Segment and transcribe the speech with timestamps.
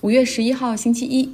[0.00, 1.28] 五月十一号，星期一，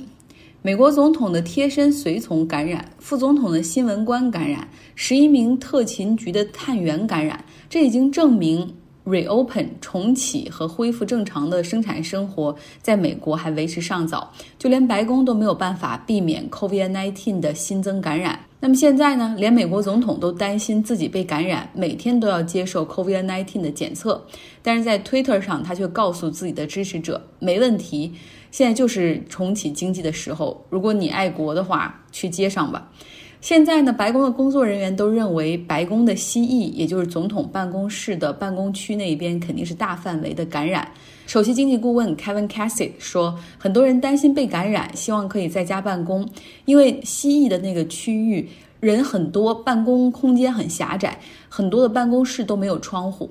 [0.62, 7.44] 美国总统的贴身随从感染，副总统的新闻官感染，十一名特勤局的探员感染。
[7.68, 8.74] 这已经证明
[9.04, 14.32] ，reopen 重启和恢复正常的生产生活，在美国还为时尚早。
[14.58, 18.40] 就连白宫都没有办法避免 COVID-19 的新增感染。
[18.60, 19.36] 那么现在呢？
[19.38, 24.26] 连美国总统都担心自己被感染，每天都要接受 COVID-19 的检测。
[24.62, 28.10] 但是在 Twitter 上，他却告诉自己的支持者：“没问题，
[28.54, 30.64] 现在就是重启经济的时候。
[30.70, 32.88] 如果你爱国的话，去街上吧。”
[33.42, 40.88] 现在呢，白宫的工作人员都认为，白宫的西翼，也就是总统办公室的办公区那边，肯定是大范围的感染。
[41.26, 46.26] 首席经济顾问 Kevin Cassidy 说：“很多人担心被感染，希望可以在家办公，
[46.64, 48.48] 因为西翼的那个区域
[48.78, 51.18] 人很多，办公空间很狭窄，
[51.48, 53.28] 很多的办公室都没有窗户。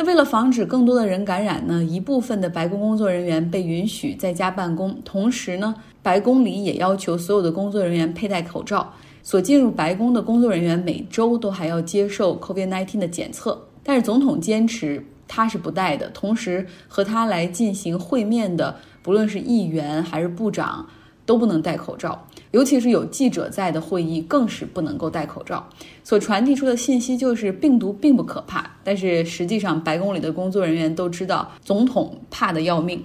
[0.00, 16.08] 那为了防止更多的人感染呢，一部分的白宫工作人员被允许在家办公，同时呢，白宫里也要求所有的工作人员佩戴口罩。”所进入白宫的工作人员每周都还要接受 COVID-19 的检测，但是总统坚持他是不戴的。
[16.10, 20.86] 同时和他来进行会面的，不论是议员还是部长，
[21.26, 25.68] 都不能戴口罩，尤其是有记者在的会议，更是不能够戴口罩。
[26.02, 33.02] 所传递出的信息就是病毒并不可怕，但是实际上白宫里的工作人员都知道，总统怕得要命。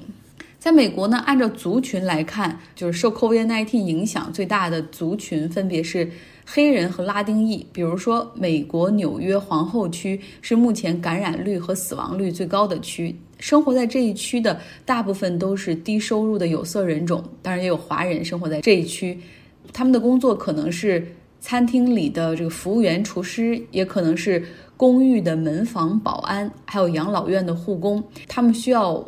[0.60, 6.10] 在美国呢，按照族群来看，就是受 COVID-19 影响最大的族群分别是
[6.46, 7.68] 黑人和拉丁裔。
[7.74, 19.20] 比如说，美国纽约皇后区是目前感染率和死亡率最高的区，生活在这一区的大部分都是低收入的有色人种，当然也有华人生活在这一区。
[19.74, 21.06] 他们的工作可能是
[21.42, 24.42] 餐厅里的这个服务员、厨师，也可能是
[24.78, 28.02] 公寓的门房保安，还有养老院的护工。
[28.30, 29.06] 他们需要。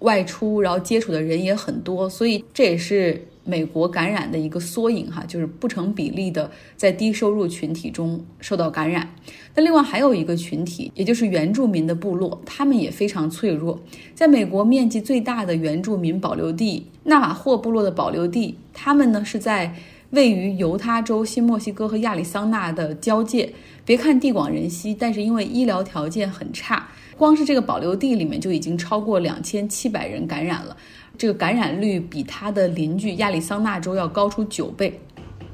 [0.00, 9.08] 外出，然后接触的人也很多，所以这也是美国感染的一个缩影哈，就是不成比例的在低收入群体中受到感染。
[9.54, 13.78] 那另外还有一个群体，也就是原住民的部落，他们也非常脆弱。
[14.14, 19.74] 在美国面积最大的原住民保留地纳瓦霍部落的保留地，他们呢是在
[20.10, 23.52] 位于犹他州、新墨西哥和亚利桑那的交界。
[23.84, 26.88] 别看地广人稀，但是因为医疗条件很差。
[27.16, 30.76] 光是这个保留地里面就已经超过两千七百人感染了，
[31.16, 35.00] 这个感染率比他的邻居亚利桑那州要高出九倍。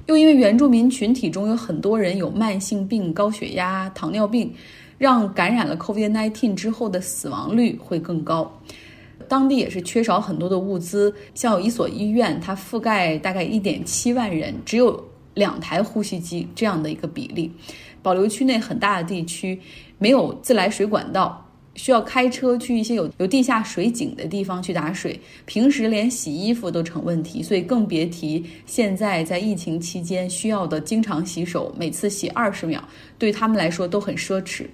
[0.07, 4.53] 又因为原住民群体中有很多人有慢性病、高血压、糖尿病，
[4.99, 8.51] 让感染了 COVID-19 之后的死亡率会更高。
[9.29, 15.01] 当地也是缺少很多的物资，像有一所医院，它覆盖大概一点七万人，只有
[15.35, 17.53] 两台呼吸机这样的一个比例。
[18.03, 19.61] 保留区内很大的地区
[19.99, 21.47] 没有自来水管道。
[21.75, 32.83] 需要开车去一些有有地下水井的地方去打水，平时连洗衣服都成问题，所以更别提现在在疫情期间需要的经常洗手，每次洗二十秒，
[33.19, 34.67] 对他们来说都很奢侈。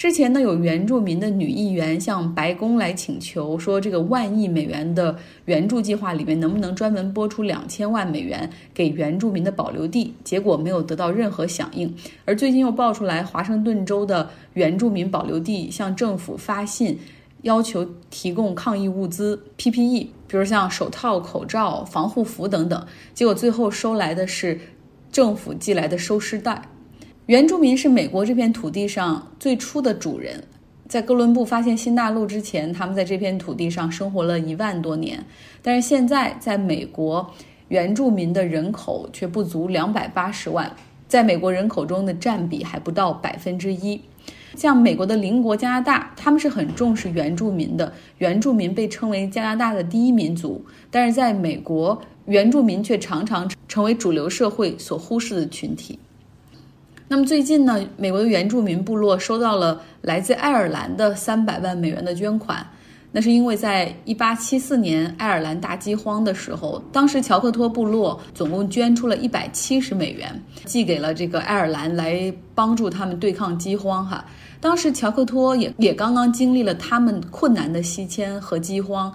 [0.00, 10.14] 之前呢，有原住民的女议员向白宫来请求说，这个万亿美元的援助计划里面能不能专门拨出两千万美元给原住民的保留地？
[10.24, 11.94] 结果没有得到任何响应。
[12.24, 16.98] 而最近又爆出来，华盛顿州的原住民保留地向政府发信，
[17.42, 22.86] 要求提供抗疫物资 PPE，比如像手套、口罩、防护服等等。
[23.12, 24.58] 结果最后收来的是
[25.12, 26.62] 政府寄来的收尸袋。
[27.30, 30.42] 原住民是美国这片土地上最初的主人，
[30.88, 35.24] 在哥伦布发现新大陆之前，他们在这片土地上生活了一万多年。
[35.62, 37.32] 但是现在，在美国，
[37.68, 40.74] 原住民的人口却不足两百八十万，
[41.06, 44.00] 在美国人口中的占比还不到百分之一。
[44.56, 50.64] 像美国的邻国加拿大，他们是很重视原住民的，原住民被称为加拿大的第一民族。
[50.90, 55.96] 但是在美国，原住民却常常成为主流社会所忽视的群体。
[57.12, 62.64] 那么最近呢，美国的原住民部落收到了来自爱尔兰的三百万美元的捐款。
[63.10, 74.06] 那是因为在一八七四年爱尔兰大饥荒的时候，当时乔克托部落总共捐出了一百七十美元，寄给了这个爱尔兰来帮助他们对抗饥荒。
[74.06, 74.24] 哈，
[74.60, 79.12] 当时乔克托也也刚刚经历了他们困难的西迁和饥荒，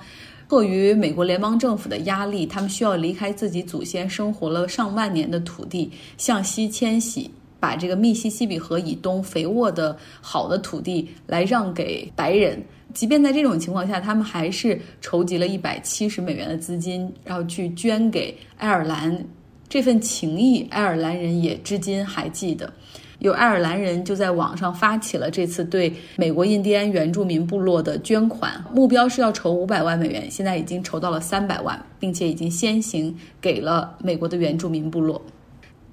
[0.49, 7.31] 迫于美国联邦政府的压力，他们需要离开自己祖先生活了上万年的土地，向西迁徙。
[7.65, 12.63] 把这个密西西比河以东肥沃的好的土地来让给白人，
[12.93, 19.19] 即便在这种情况下，他们还是筹集了一百七十美元的资金，然后去捐给爱尔兰。
[19.67, 22.71] 这份情谊，爱尔兰人也至今还记得。
[23.17, 35.19] 有爱尔兰人就在网上发起了这次对美国印第安原住民部落的捐款，目标是要筹五百万美元，现在已经筹到了三百万，并且已经先行给了美国的原住民部落。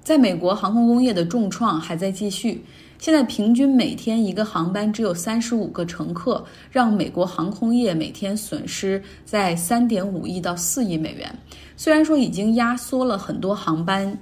[0.03, 2.61] 在美国，航空工业的重创还在继续。
[2.99, 11.33] 现在平均每天一个航班只有三十五个乘客，让美国航空业每天损失在三点五亿到四亿美元。
[11.77, 14.17] 虽然说已经压缩了很多航班，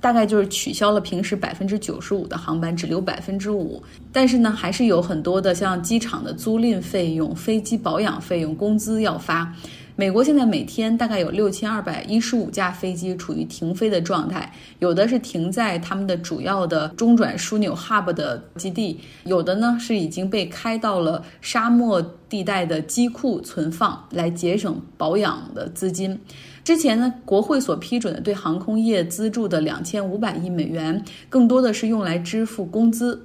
[0.00, 3.80] 大概就是取消了平时百分之九十五的航班，只留百分之五，
[4.12, 9.52] 但是呢，还是有很多的像机场的租赁费用、飞机保养费用、工资要发。
[9.94, 26.18] 美国现在每天大概有六千二百一十五架飞机处于停飞的状态，有的是停在他们的主要的中转枢纽 hub 的基地，有的呢是已经被开到了沙漠地带的机库存放，来节省保养的资金。
[26.64, 33.20] 之前呢，国会所批准的对航空业资助的两千五百亿美元，更多的是用来支付工资。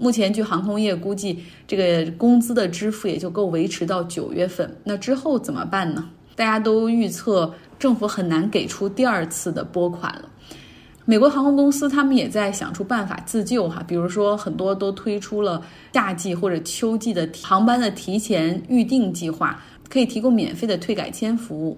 [0.00, 4.74] 目前据航空业估计，这个工资的支付也就够维持到九月份。
[4.82, 6.08] 那之后怎么办呢？
[6.34, 10.22] 大家都预测政府很难给出第二次的拨款了。
[11.04, 15.60] 美国航空公司他们也在想出办法自救哈，比如说很多都推出了
[15.92, 21.76] 夏季或者秋季的航班的提前预订计划，可以提供免费的退改签服务。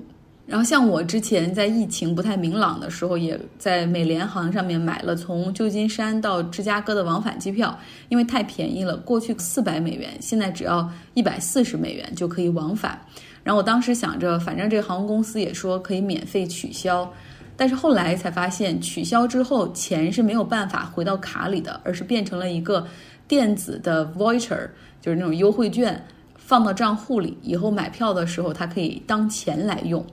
[0.52, 7.74] 然后像我之前在疫情不太明朗的时候，也在美联航上面买了从旧金山到芝加哥的往返机票，
[8.10, 13.00] 因为太便宜了，过去四百美元，现在只要一百四十美元就可以往返。
[13.42, 17.10] 然后我当时想着，反正这个航空公司也说可以免费取消，
[17.56, 22.86] 但是后来才发现，取消之后钱是没有办法回到卡里的，而是变成了一个
[23.26, 24.68] 电子的 voucher，
[25.00, 26.04] 就是那种优惠券，
[26.36, 30.04] 放到账户里，以后买票的时候它可以当钱来用。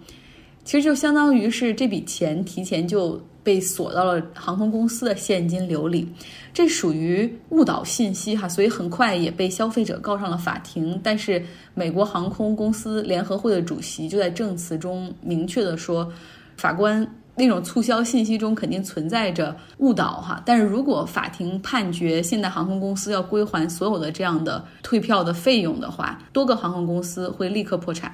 [0.70, 6.08] 其实就相当于是这笔钱提前就被锁到了航空公司的现金流里，
[6.54, 11.02] 这属于误导信息哈，所以很快也被消费者告上了法庭。
[11.04, 11.44] 但是
[11.74, 16.08] 美国航空公司联合会的主席就在证词中明确的说，
[16.56, 20.40] 法官那种促销信息中肯定存在着误导哈。
[20.46, 28.14] 但是如果法庭判决现代航空公司要归还所有的这样的退票的费用的话，多个航空公司会立刻破产。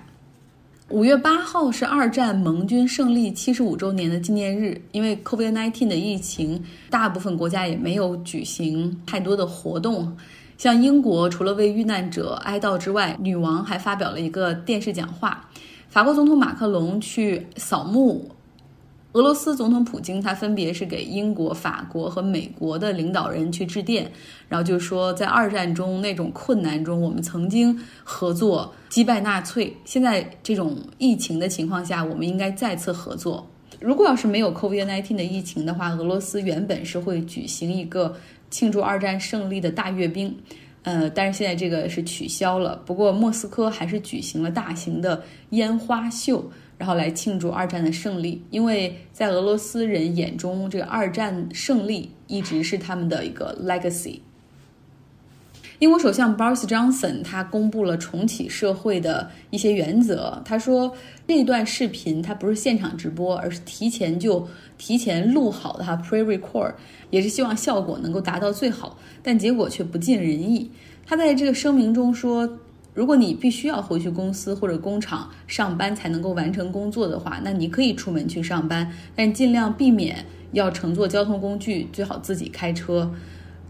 [0.90, 10.16] 五月八号是二战盟军胜利七十五周年的纪念日，因为 COVID-19 的疫情，大部分国家也没有举行太多的活动。
[10.60, 15.50] 像英国，除了为遇难者哀悼之外，女王还发表了一个电视讲话。
[15.90, 18.30] 法国总统马克龙去扫墓。
[19.16, 24.12] 俄罗斯总统普京，他分别是给英国、法国和美国的领导人去致电，
[24.50, 29.74] 然后就说，在二战中那种困难中，我们曾经合作击败纳粹。
[29.86, 33.50] 现在这种疫情的情况下，我们应该再次合作。
[33.80, 38.18] 如果要是没有 COVID-19 的疫情的话，俄罗斯原本是会举行一个
[38.50, 40.36] 庆祝二战胜利的大阅兵，
[40.84, 42.76] 呃，但是现在这个是取消了。
[42.86, 46.52] 不过莫斯科还是举行了大型的烟花秀。
[46.77, 54.19] 然后来庆祝二战的胜利，因为在俄罗斯人眼中，这个二战胜利一直是他们的一个 legacy。
[55.80, 60.42] 英国首相 Boris Johnson 他公布了重启社会的一些原则。
[60.45, 60.94] 他说，
[61.27, 66.74] 那段视频它不是现场直播，而是提前就提前录好的哈 pre-record，
[67.10, 70.72] 也是希望效果能够达到最好，但结果却不尽人意。
[71.06, 72.57] 他在这个声明中说。
[72.96, 83.14] 如果你必须要回去公司或者工厂上班才能够完成工作的话，那你可以出门去上班，但尽量避免要乘坐交通工具，最好自己开车。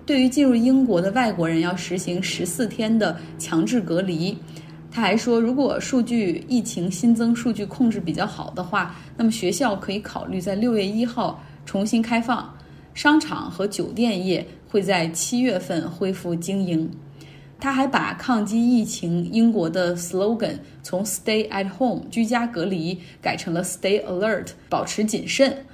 [0.05, 4.37] 对于进入英国的外国人，要实行十四天的强制隔离。
[4.91, 12.55] 他还说，如果数据疫情新增数据控制比较好的话，那么学校可以考虑在六月一号重新开放，
[12.93, 16.87] 商场和酒店业会在七月份恢复经营。
[17.59, 25.65] 他还把抗击疫情英国的 slogan 从 “Stay at home” 居家隔离改成了 “Stay alert” 保持谨慎。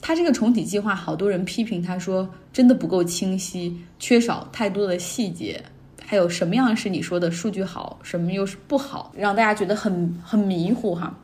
[0.00, 5.62] 他这个重启计划，好多人批评他说真的不够清晰，缺少太多的细节。
[6.00, 11.14] 还有什么样是你说的数据好，什么又是不好，让大家觉得很很迷糊哈。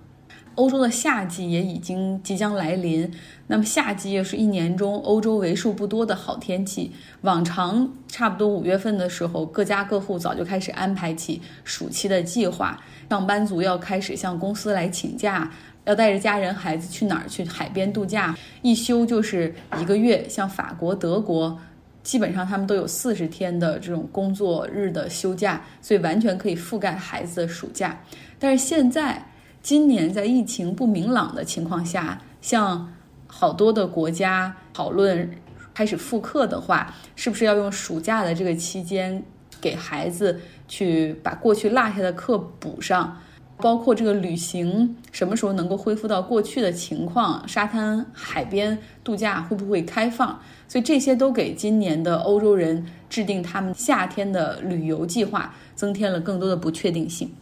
[0.57, 3.11] 欧洲的夏季也已经即将来临，
[3.47, 6.93] 那么夏季又是一年中欧洲为数不多的好天气。
[7.23, 12.81] 往常差不多五月份的时候，各家各户早就开始安排起暑期的计划，
[13.11, 15.51] 上班族要开始向公司来请假，
[15.85, 20.29] 要带着家人孩子去哪儿去海边度假，一休就是一个月。
[20.29, 21.59] 像法国、德国，
[22.05, 28.01] 基本上他们都有四十天的这种工作日的休假，所以完全可以覆盖孩子的暑假。
[28.39, 29.21] 但是现在。
[29.65, 32.93] 今年在疫情不明朗的情况下，像
[33.27, 35.31] 好多的国家讨论
[35.73, 39.25] 开始复课的话，是不是要用暑假的这个期间
[39.63, 43.19] 给孩子去把过去落下的课补上？
[43.57, 47.49] 包括这个旅行什么时候能够恢复到过去的情况？
[47.49, 50.39] 沙滩、海边度假会不会开放？
[50.69, 57.33] 所以这些都给今年的欧洲人制定他们夏天的旅游计划增添了更多的不确定性。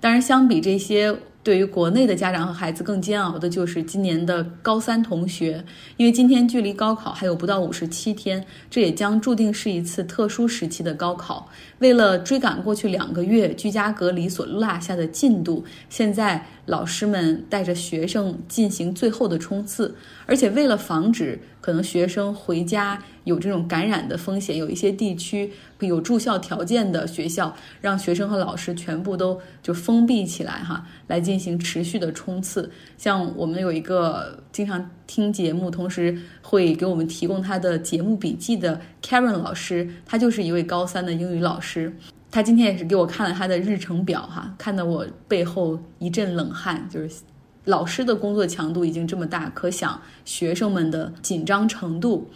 [0.00, 1.16] 当然，相比这些。
[1.46, 5.64] 对于国内的家长和孩子更煎熬的就是今年的高三同学，
[5.96, 11.48] 因为今天距离高考还有不到五十七天，这也将注定是一次特殊时期的高考。
[11.78, 19.94] 为了追赶过去两个月居家隔离所落下的进度，现在老师们带着学生进行最后的冲刺，
[20.26, 23.02] 而且为了防止可能学生回家。
[23.24, 32.70] 有这种感染的风险，有一些地区有住校条件的学校，让学生和老师全部都就封闭起来哈，来进行持续的冲刺。
[32.96, 41.92] 像我们有一个经常听节目，同时会给我们提供他的节目笔记的 Karen 老师，他就是一位高三的英语老师。
[42.30, 46.88] 他今天也是给我看了他的日程表哈，看得我背后一阵冷汗。
[46.88, 47.22] 就是
[47.66, 52.30] 老师的工作强度已经这么大，可想学生们的紧张程度。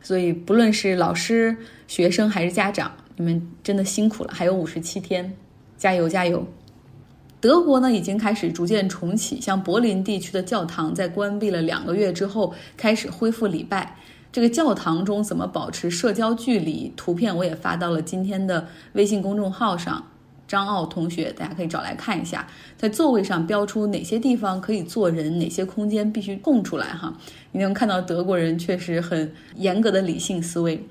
[0.00, 1.56] 所以，不论是老师、
[1.88, 4.30] 学生还是家长，你们真的辛苦了。
[4.32, 5.34] 还有五十七天，
[5.76, 6.46] 加油加油！
[7.40, 13.96] 德国呢，已经开始逐渐重启，像柏林地区的教堂，在关闭了两个月之后，开始恢复礼拜。
[14.30, 16.92] 这个教堂中怎么保持社交距离？
[16.94, 20.04] 图片我也发到了今天的微信公众号上。
[20.48, 22.44] 张奥同学，大家可以找来看一下，
[22.76, 27.16] 在座位上标出哪些地方可以坐人，哪些空间必须空出来哈。
[27.52, 30.82] 你能看到德国人确实很严格的理性思维。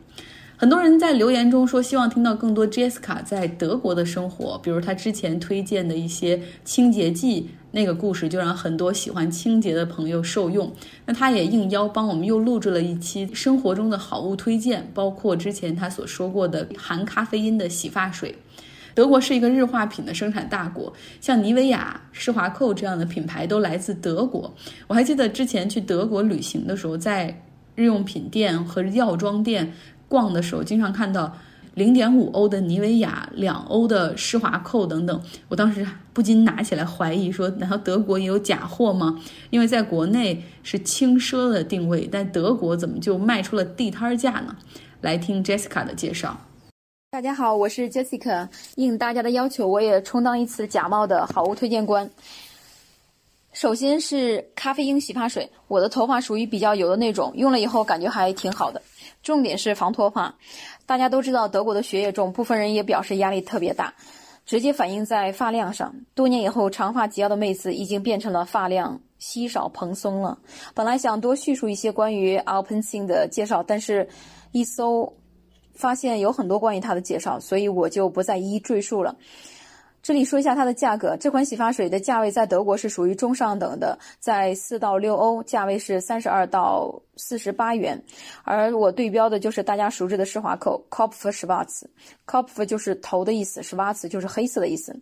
[0.60, 10.72] 很多人在留言中说，希望听到更多 Jessica 在德国的生活，比如他之前推荐的一些清洁剂，那个故事就让很多喜欢清洁的朋友受用。
[11.06, 18.36] 那他也应邀帮我们又录制了一期生活中的好物推荐，包括之前他所说过的含咖啡因的洗发水。
[18.98, 24.51] 德国是一个日化品的生产大国，像妮维雅、施华蔻这样的品牌都来自德国。
[24.88, 27.44] 我还记得之前去德国旅行的时候，在
[27.75, 29.72] 日用品店和药妆店
[30.08, 31.38] 逛的时候，经常看到
[31.75, 35.22] 零点五欧的妮维雅、两欧的施华蔻等等。
[35.48, 39.20] 我当时不禁拿起来怀疑说：难道德国也有假货吗？
[39.51, 44.56] 因为在国内是轻奢的定位，但德国怎么就卖出了地摊价呢？
[45.01, 46.42] 来听 Jessica 的介绍。
[47.10, 48.50] 大家好，我是 Jessica。
[48.76, 52.08] 应大家的要求，我也充当一次假冒的好物推荐官。
[53.54, 58.82] 首先是咖啡因洗发水，我的头发属于比较油的那种，用了以后感觉还挺好的。
[59.24, 60.36] 重点是防脱发。
[60.86, 63.94] 大家都知道德国的学业重，部分人也表示压力特别大，
[64.46, 65.96] 直接反映在发量上。
[66.14, 70.38] 多年以后，长发及腰的妹子已经变成了发量稀少蓬松了。
[70.74, 74.10] 本来想多叙述一些关于 Alpenzing 的介绍，但是
[74.52, 75.14] 一搜。
[75.78, 79.16] 发现有很多关于它的介绍，所以我就不再一一赘述了。
[80.04, 88.02] 这里说一下它的价格，这款洗发水的价位在德国是属于中上等的，在四到六欧，价位是三十二到四十八元。
[88.44, 94.98] 而我对标的就是大家熟知的施华蔻 Kopf Schwarz，Kopf 就是头的意思，Schwarz 就是黑色的意思，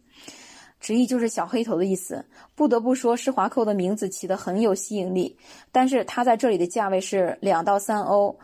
[0.79, 2.25] 直译就是小黑头的意思。
[2.55, 5.37] 不得不说，施华蔻的名字起得很有吸引力，
[5.71, 8.35] 但是它在这里的价位是两到三欧。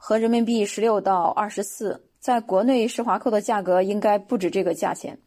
[0.00, 5.18] 和人民币十六到二十四，在国内施华蔻的价格应该不止这个价钱。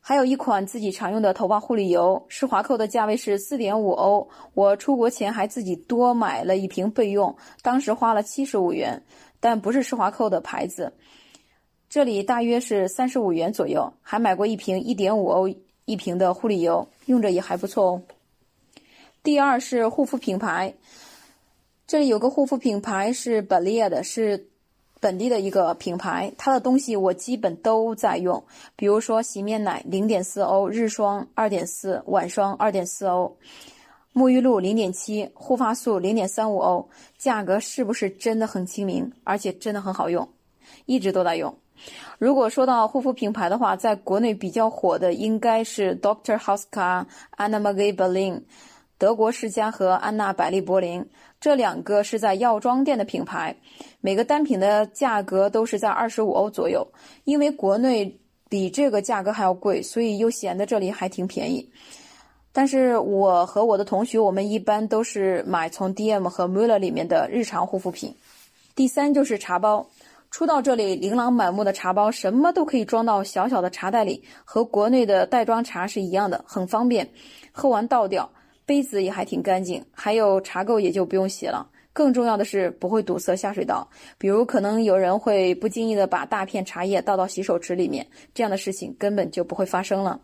[0.00, 4.28] 还有一款自己常用的头发护理油，施华蔻的价位是四点五欧。
[4.54, 9.02] 我出国前还自己多买了一瓶备用，当时花了七十五元，
[9.40, 10.92] 但不是施华蔻的牌子。
[11.88, 13.92] 这里大约是三十五元左右。
[14.00, 15.48] 还买过一瓶一点五欧
[15.84, 18.02] 一瓶的护理油，用着也还不错哦。
[19.22, 20.72] 第二是护肤品牌。
[21.86, 24.48] 这里有个护肤品牌是 b a l e a 的，是
[24.98, 26.32] 本地的一个品牌。
[26.36, 28.42] 它的东西我基本都在用，
[28.74, 33.36] 比如说洗面奶零点四欧，日霜二点四，晚霜二点四欧，
[34.12, 36.88] 沐浴露零点七，护发素零点三五欧。
[37.18, 39.08] 价格是不是真的很亲民？
[39.22, 40.28] 而且真的很好用，
[40.86, 41.56] 一直都在用。
[42.18, 48.42] 如果说到护肤品牌的话，在国内比较火的应该是 Doctor House、Anna Marie Berlin、
[48.98, 51.08] 德国世家和安娜百丽柏林。
[51.46, 53.54] 这两个是在药妆店的品牌，
[54.00, 56.84] 每个单品的价格都是在二十五欧左右。
[57.22, 61.70] 因为国内比这个价格还要贵，所以又显得这里还挺便宜。
[62.52, 68.12] 但是我和我的同学，我们一般都是买从 DM 和 Muller 里面的日常护肤品。
[68.74, 69.86] 第三就是茶包，
[70.32, 77.08] 初到这里琳琅满目的茶包，什么都可以装到小小的茶袋里，和国内的袋装茶是一样的，很方便，
[77.52, 78.28] 喝完倒掉。
[78.66, 83.88] 杯子也还挺干净，还有茶垢也就不用洗了，更重要的是不会堵塞下水道。
[84.18, 90.20] 比如，可能有人会不经意的把大片茶叶倒到洗手池里面，这样的事情根本就不会发生了。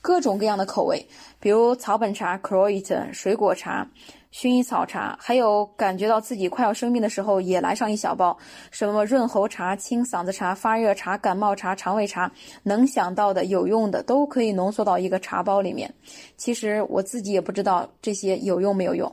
[0.00, 1.04] 各种各样的口味，
[1.40, 3.88] 比如草本茶、Croat、水果茶。
[4.36, 8.36] 薰衣草茶，还有感觉到自己快要生病的时候，也来上一小包，
[8.70, 12.30] 什么润喉茶、清嗓子茶、发热茶、感冒茶、肠胃茶，
[12.62, 15.90] 能想到的有用的都可以浓缩到一个茶包里面。
[16.36, 19.10] 其实我自己也不知道这些有用没有用。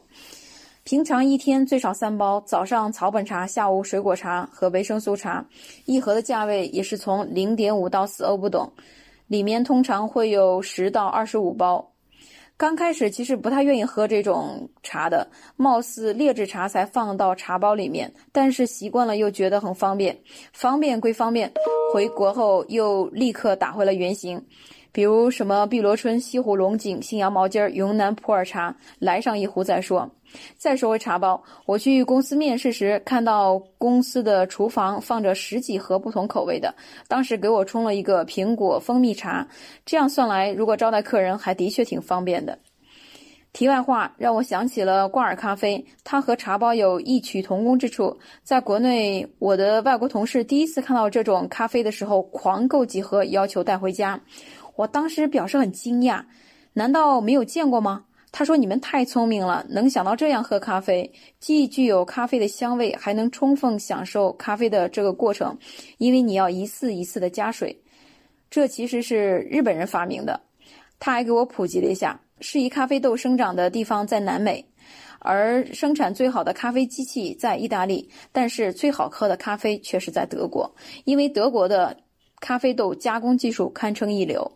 [0.83, 5.45] 平常一天最少三包，早上草本茶，下午水果茶和维生素茶，
[5.85, 8.69] 一盒的价位也是从零点五到四欧不等，
[9.27, 11.92] 里面通常会有十到二十五包。
[12.63, 15.27] 刚开始其实不太愿意喝这种茶的，
[15.57, 20.17] 貌似劣质茶才放到茶包里面，但是习惯了又觉得很方便。
[20.53, 21.51] 方便归方便，
[21.93, 24.41] 回国后又立刻打回了原形。
[24.93, 30.09] 比如什么碧螺春、西湖龙井、信阳毛尖、云南普洱茶，来上一壶再说。
[30.57, 36.73] 再说回茶包，我去公司面试时，看到公司的厨房放着十几盒不同口味的，
[37.07, 39.47] 当时给我冲了一个苹果蜂蜜茶。
[39.85, 42.57] 这样算来，如果招待客人，还的确挺方便的。
[43.51, 48.17] 题外话，让我想起了挂耳咖啡，它和茶包有异曲同工之处。
[48.41, 54.19] 在国内，我的外国同事第一次看到这种咖啡的时候，狂购几盒，要求带回家。
[54.75, 56.23] 我当时表示很惊讶，
[56.73, 58.05] 难道没有见过吗？
[58.33, 61.09] 他说：“你们太聪明了，能想到这样喝咖啡，
[61.39, 65.55] 既具有咖啡的香味，还能充分享受咖啡的这个过程，
[65.99, 67.79] 因为你要一次一次的加水。
[68.49, 70.41] 这其实是日本人发明的。”
[70.99, 74.65] 他还给我普及了一下，适宜咖啡豆生长的地方在南美，
[75.19, 80.73] 而生产最好的咖啡机器在意大利，但是最好喝的咖啡却是在德国，
[81.05, 81.95] 因为德国的
[82.39, 84.51] 咖啡豆加工技术堪称一流。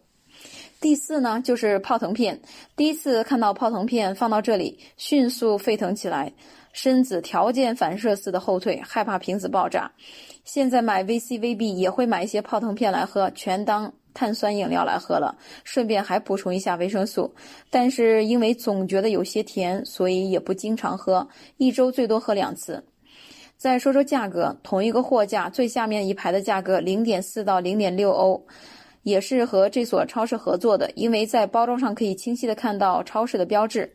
[0.80, 2.40] 第四呢，就是泡腾片。
[2.76, 6.32] 第一次看到泡腾片放到这里，迅速沸腾起来，
[6.72, 9.92] 身子条件反射似的后退，害怕瓶子爆炸。
[10.44, 17.34] 现在买 VC、VB 也会买一些泡腾片来喝，全当碳酸饮料来喝了，顺便还补充一下维生素。
[17.72, 22.84] 但是因为总觉得有些甜，所以也不经常喝，一周最多喝两次。
[23.58, 28.46] 再说说价格，同一个货架最下面一排的价格零点四到零点六欧。
[29.04, 33.92] 也是和这所超市合作的，因为在包装上可以清晰的看到超市的标志。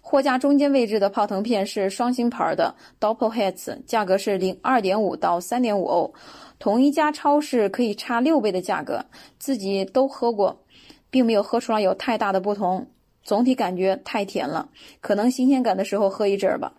[0.00, 6.12] 货架中间位置的泡腾片是双星牌的，Doppelheads 价格是零二点五到三点五欧。
[6.58, 9.04] 同一家超市可以差六倍的价格，
[9.38, 10.64] 自己都喝过，
[11.10, 12.86] 并没有喝出来有太大的不同。
[13.22, 14.68] 总体感觉太甜了，
[15.00, 16.72] 可能新鲜感的时候喝一阵儿吧。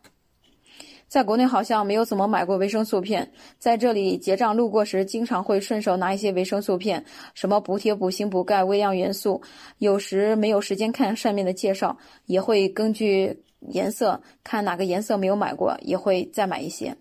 [1.08, 9.42] 在国内好像没有怎么买过维生素片，在这里结账路过时，经常会顺手拿一些维生素片，什么补铁、补锌、补钙、微量元素。
[9.78, 16.94] 有时没有时间看上面的介绍，也会根据颜色看哪个颜色没有买过，也会再买一些。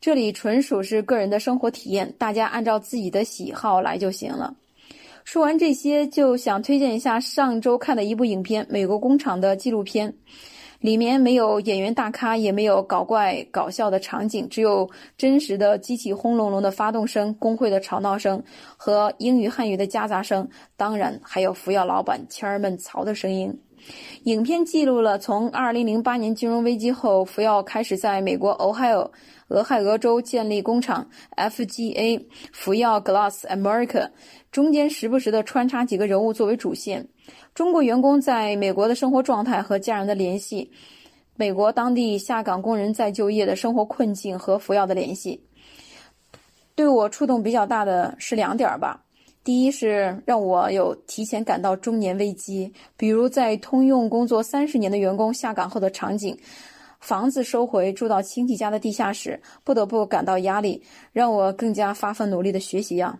[0.00, 4.54] 这里纯属是个人的生活体验，大家按照自己的喜好来就行了。
[5.24, 10.14] 说完这些，就想推荐一下上周看的一部影片《美国工厂》的纪录片。
[10.80, 18.40] 里面没有演员大咖，也没有搞怪搞笑的场景，只有真实的机器轰隆隆的发动声、工会的吵闹声
[18.76, 23.52] 和英语汉语的夹杂声，当然还有服药老板谦儿们嘈的声音。
[24.24, 29.10] 影片记录了从2008年金融危机后，福耀开始在美国 Ohio
[29.48, 34.10] 俄亥俄州建立工厂 FGA 福耀 Glass America，
[34.50, 37.08] 中间时不时的穿插几个人物作为主线。
[37.54, 40.70] 中国员工在美国的生活状态和家人的联系，
[41.36, 45.42] 美国当地下岗工人再就业的生活困境和服药的联系，
[46.74, 49.02] 对我触动比较大的是两点吧。
[49.48, 56.36] 第一是让我有提前感到中年危机，比如在通用工作三十年的员工下岗后的场景，
[57.00, 60.82] 房子收回住到亲戚家的地下室，不得不感到压力，
[61.14, 63.18] 让我更加发奋努力的学习呀。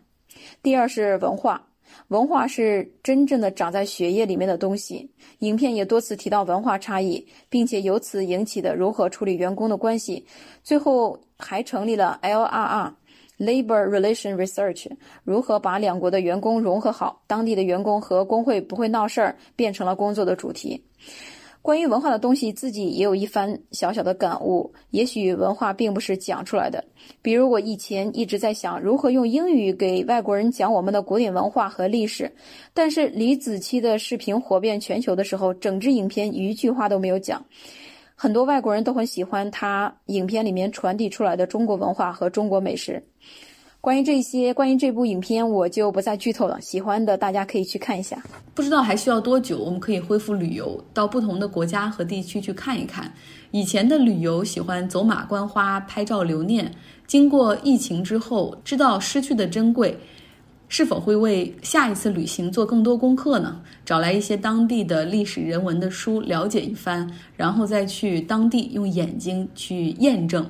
[0.62, 1.64] 第二是文化。
[2.09, 5.11] 文化是真正的长在血液里面的东西。
[5.38, 10.27] 影片也多次提到文化差异，并且由此引起的如何处理员工的关系。
[10.62, 12.93] 最后还成立了 LRR
[13.38, 14.87] Labor Relation Research），
[15.24, 20.85] 如何把两国的员工融合好，当地的员工和工会不会闹事儿，变成了工作的主题。
[21.61, 24.72] 关于文化的东西，自己也有一番小小的感悟。
[24.90, 26.83] 也许文化并不是讲出来的。
[27.20, 32.33] 比如我以前一直在想如何用英语给外国人讲我们的古典文化和历史，
[32.72, 37.44] 但是李子柒的视频火遍全球的时候，整支影片一句话都没有讲。
[38.20, 43.00] 很多外国人都很喜欢他影片里面传递出来的中国文化和中国美食。
[43.81, 46.61] 关于这些，关于这部影片，我就不再剧透了。
[46.61, 48.20] 喜欢的大家可以去看一下。
[48.57, 53.09] 不知道还需要多久，我们可以恢复旅游，到不同的国家和地区去看一看。
[53.52, 56.68] 以前的旅游喜欢走马观花、拍照留念，
[57.07, 59.96] 经过疫情之后，知道失去的珍贵。
[60.70, 63.59] 是否会为下一次旅行做更多功课呢？
[63.88, 70.46] 找来一些当地的历史人文的书了解一番，然后再去当地用眼睛去验证。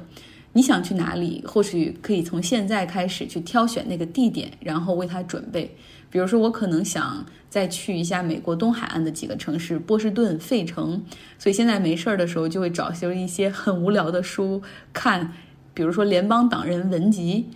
[0.55, 1.44] 你想去哪里？
[1.46, 5.72] 或许可以从现在开始去挑选那个地点，然后为它准备。
[6.11, 11.01] 比如说，我可能想再去一下美国东海岸的几个城市，波士顿、费城。
[11.38, 14.61] 所以现在没事儿的时候，就会找些一些很无聊的书
[14.92, 15.33] 看，
[15.72, 17.46] 比如说《联邦党人文集》。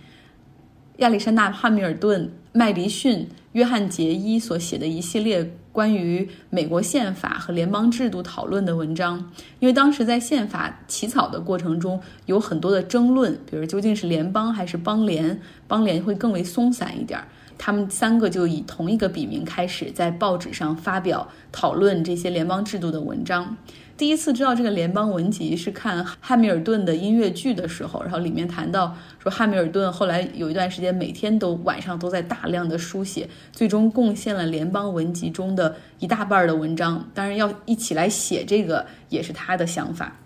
[0.99, 17.19] 亚历山大·汉密尔顿、麦迪逊、约翰·杰伊所写的一系列关于美国宪法和联邦制度讨论的文章，因为当时在宪法起草的过程中有很多的争论，比如究竟是联邦还是邦联，邦联会更为松散一点。
[17.57, 23.57] 他们三个就以同一个笔名开始在报纸上发表讨论这些联邦制度的文章。
[23.95, 37.07] 第一次知道这个联邦文集是看汉密尔顿的音乐剧的时候，然后里面谈到说汉密尔顿后来有一段时间每天都晚上都在大量的书写，最终贡献了联邦文集中的一大半的文章。
[37.13, 40.17] 当然要一起来写这个也是他的想法。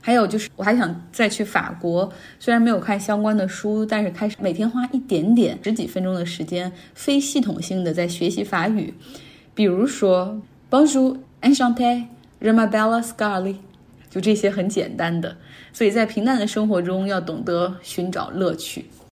[0.00, 8.94] 还有就是我还想再去法国，虽然没有看相关的书，但是开始每天花一点点十几分钟的时间，非系统性的在学习法语，
[9.54, 11.18] 比如说 Bonjour,
[12.40, 13.56] Rimabella Scarly，
[14.08, 15.36] 就这些很简单的，
[15.72, 18.86] 所以在平淡的生活中要懂得寻找乐趣。